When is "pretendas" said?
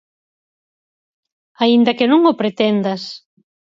2.41-3.01